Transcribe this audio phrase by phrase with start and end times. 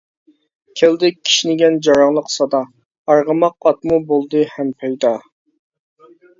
[0.79, 2.63] كەلدى كىشنىگەن جاراڭلىق سادا،
[3.13, 5.17] ئارغىماق ئاتمۇ بولدى ھەم پەيدا.